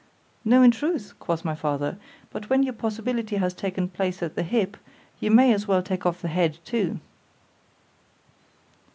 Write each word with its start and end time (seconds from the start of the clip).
—No, 0.43 0.63
in 0.63 0.71
truth 0.71 1.13
quoth 1.19 1.45
my 1.45 1.53
father—but 1.53 2.49
when 2.49 2.63
your 2.63 2.73
possibility 2.73 3.35
has 3.35 3.53
taken 3.53 3.87
place 3.87 4.23
at 4.23 4.33
the 4.33 4.41
hip—you 4.41 5.29
may 5.29 5.53
as 5.53 5.67
well 5.67 5.83
take 5.83 6.07
off 6.07 6.23
the 6.23 6.27
head 6.27 6.57
too. 6.65 6.99